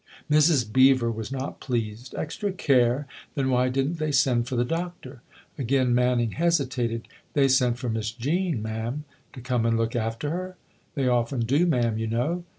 Mrs. 0.31 0.73
Beever 0.73 1.11
was 1.11 1.31
not 1.31 1.59
pleased." 1.59 2.15
Extra 2.17 2.51
care? 2.51 3.05
Then 3.35 3.51
why 3.51 3.69
didn't 3.69 3.99
they 3.99 4.11
send 4.11 4.47
for 4.47 4.55
the 4.55 4.65
Doctor?" 4.65 5.21
Again 5.59 5.93
Manning 5.93 6.31
hesitated. 6.31 7.07
"They 7.33 7.47
sent 7.47 7.77
for 7.77 7.87
Miss 7.87 8.09
Jean, 8.09 8.63
ma'am."" 8.63 9.03
To 9.33 9.41
come 9.41 9.63
and 9.63 9.77
look 9.77 9.95
after 9.95 10.31
her?" 10.31 10.57
"They 10.95 11.07
often 11.07 11.41
do, 11.41 11.67
ma'am, 11.67 11.99
you 11.99 12.07
know. 12.07 12.45